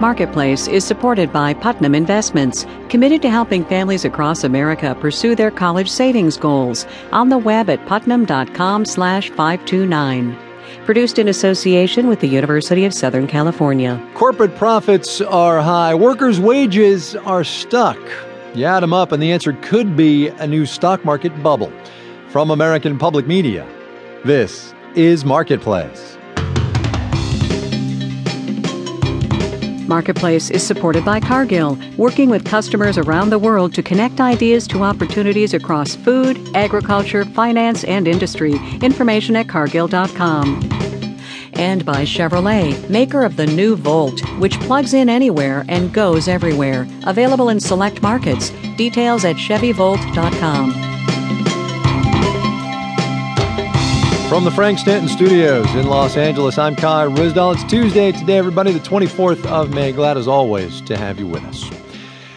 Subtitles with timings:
[0.00, 5.90] Marketplace is supported by Putnam Investments, committed to helping families across America pursue their college
[5.90, 6.86] savings goals.
[7.12, 10.38] On the web at putnam.com slash 529.
[10.86, 14.02] Produced in association with the University of Southern California.
[14.14, 17.98] Corporate profits are high, workers' wages are stuck.
[18.54, 21.70] You add them up, and the answer could be a new stock market bubble.
[22.28, 23.68] From American Public Media,
[24.24, 26.16] this is Marketplace.
[29.90, 34.84] Marketplace is supported by Cargill, working with customers around the world to connect ideas to
[34.84, 38.54] opportunities across food, agriculture, finance, and industry.
[38.82, 40.60] Information at cargill.com.
[41.54, 46.86] And by Chevrolet, maker of the new Volt, which plugs in anywhere and goes everywhere.
[47.08, 48.50] Available in select markets.
[48.76, 50.89] Details at ChevyVolt.com.
[54.30, 57.54] From the Frank Stanton Studios in Los Angeles, I'm Kai Ryssdal.
[57.54, 59.90] It's Tuesday today, everybody, the 24th of May.
[59.90, 61.68] Glad as always to have you with us.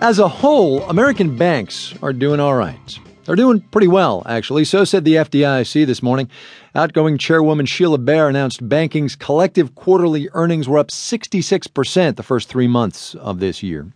[0.00, 2.98] As a whole, American banks are doing all right.
[3.26, 4.64] They're doing pretty well, actually.
[4.64, 6.30] So said the FDIC this morning.
[6.74, 12.66] Outgoing Chairwoman Sheila Bair announced banking's collective quarterly earnings were up 66% the first three
[12.66, 13.92] months of this year.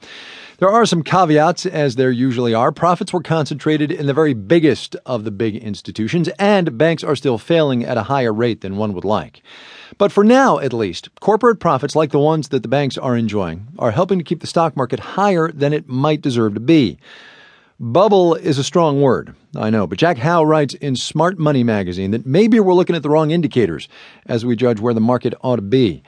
[0.58, 2.72] There are some caveats, as there usually are.
[2.72, 7.38] Profits were concentrated in the very biggest of the big institutions, and banks are still
[7.38, 9.40] failing at a higher rate than one would like.
[9.98, 13.68] But for now, at least, corporate profits like the ones that the banks are enjoying
[13.78, 16.98] are helping to keep the stock market higher than it might deserve to be.
[17.78, 22.10] Bubble is a strong word, I know, but Jack Hough writes in Smart Money magazine
[22.10, 23.88] that maybe we're looking at the wrong indicators
[24.26, 26.02] as we judge where the market ought to be.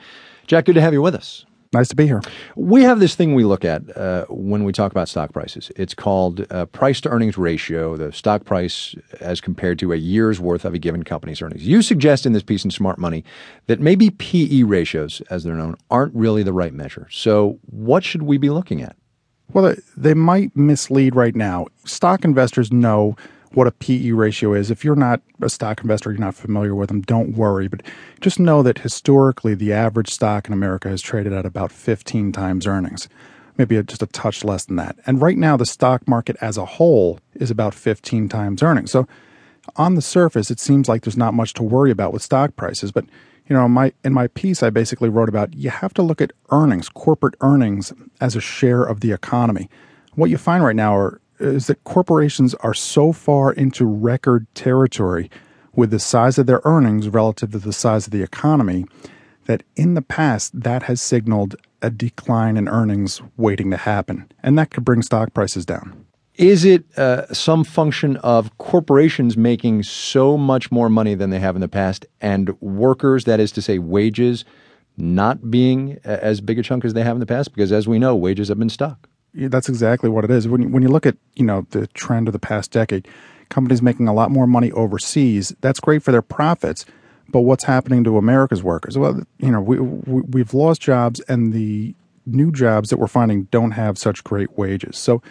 [0.45, 1.45] Jack, good to have you with us.
[1.73, 2.21] Nice to be here.
[2.57, 5.71] We have this thing we look at uh, when we talk about stock prices.
[5.77, 10.41] It's called uh, price to earnings ratio, the stock price as compared to a year's
[10.41, 11.65] worth of a given company's earnings.
[11.65, 13.23] You suggest in this piece in Smart Money
[13.67, 17.07] that maybe PE ratios, as they're known, aren't really the right measure.
[17.09, 18.97] So, what should we be looking at?
[19.53, 21.67] Well, they might mislead right now.
[21.85, 23.15] Stock investors know
[23.53, 24.71] what a PE ratio is.
[24.71, 27.67] If you're not a stock investor, you're not familiar with them, don't worry.
[27.67, 27.81] But
[28.21, 32.65] just know that historically, the average stock in America has traded at about 15 times
[32.65, 33.09] earnings,
[33.57, 34.97] maybe just a touch less than that.
[35.05, 38.91] And right now, the stock market as a whole is about 15 times earnings.
[38.91, 39.07] So
[39.75, 42.91] on the surface, it seems like there's not much to worry about with stock prices.
[42.91, 43.05] But
[43.47, 46.31] you know, my in my piece, I basically wrote about you have to look at
[46.51, 47.91] earnings, corporate earnings,
[48.21, 49.69] as a share of the economy.
[50.15, 55.29] What you find right now are is that corporations are so far into record territory
[55.75, 58.85] with the size of their earnings relative to the size of the economy
[59.45, 64.29] that in the past that has signaled a decline in earnings waiting to happen.
[64.43, 66.05] And that could bring stock prices down.
[66.35, 71.55] Is it uh, some function of corporations making so much more money than they have
[71.55, 74.45] in the past and workers that is to say wages
[74.97, 77.53] not being as big a chunk as they have in the past?
[77.53, 80.47] Because as we know wages have been stuck that's exactly what it is.
[80.47, 83.07] When you, when you look at you know the trend of the past decade,
[83.49, 85.55] companies making a lot more money overseas.
[85.61, 86.85] That's great for their profits,
[87.29, 88.97] but what's happening to America's workers?
[88.97, 93.43] Well, you know we, we we've lost jobs, and the new jobs that we're finding
[93.45, 94.97] don't have such great wages.
[94.97, 95.21] So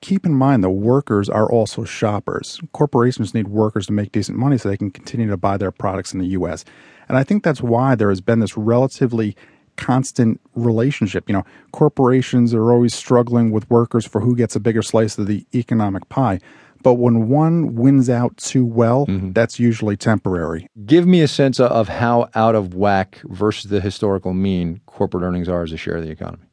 [0.00, 2.60] keep in mind the workers are also shoppers.
[2.72, 6.12] Corporations need workers to make decent money so they can continue to buy their products
[6.12, 6.64] in the U.S.
[7.08, 9.36] And I think that's why there has been this relatively
[9.76, 11.28] constant relationship.
[11.28, 15.26] You know, corporations are always struggling with workers for who gets a bigger slice of
[15.26, 16.40] the economic pie.
[16.82, 19.32] But when one wins out too well, mm-hmm.
[19.32, 20.66] that's usually temporary.
[20.84, 25.48] Give me a sense of how out of whack versus the historical mean corporate earnings
[25.48, 26.44] are as a share of the economy.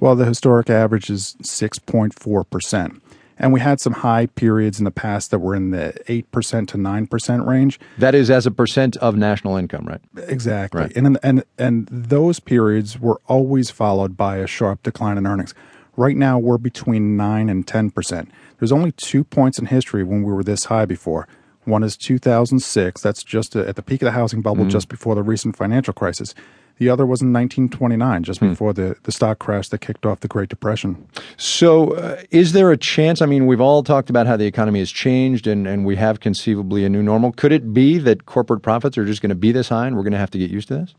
[0.00, 3.00] Well, the historic average is 6.4%.
[3.38, 6.78] And we had some high periods in the past that were in the 8% to
[6.78, 7.80] 9% range.
[7.98, 10.00] That is as a percent of national income, right?
[10.28, 10.82] Exactly.
[10.82, 10.96] Right.
[10.96, 15.52] And, and, and those periods were always followed by a sharp decline in earnings.
[15.96, 18.28] Right now, we're between 9 and 10%.
[18.58, 21.28] There's only two points in history when we were this high before.
[21.64, 23.00] One is 2006.
[23.00, 24.70] That's just at the peak of the housing bubble, mm.
[24.70, 26.34] just before the recent financial crisis.
[26.78, 28.48] The other was in 1929, just hmm.
[28.48, 31.06] before the, the stock crash that kicked off the Great Depression.
[31.36, 33.22] So, uh, is there a chance?
[33.22, 36.20] I mean, we've all talked about how the economy has changed and, and we have
[36.20, 37.32] conceivably a new normal.
[37.32, 40.02] Could it be that corporate profits are just going to be this high and we're
[40.02, 40.94] going to have to get used to this?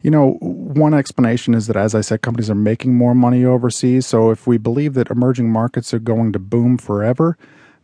[0.00, 4.06] You know, one explanation is that, as I said, companies are making more money overseas.
[4.06, 7.36] So, if we believe that emerging markets are going to boom forever,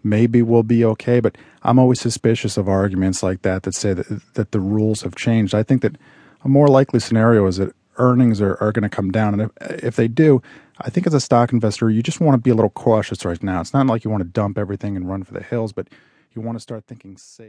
[0.04, 1.18] maybe we'll be okay.
[1.18, 5.16] But I'm always suspicious of arguments like that that say that, that the rules have
[5.16, 5.54] changed.
[5.54, 5.96] I think that
[6.44, 9.38] a more likely scenario is that earnings are, are going to come down.
[9.38, 10.42] And if, if they do,
[10.80, 13.42] I think as a stock investor, you just want to be a little cautious right
[13.42, 13.60] now.
[13.60, 15.88] It's not like you want to dump everything and run for the hills, but
[16.34, 17.42] you want to start thinking safe.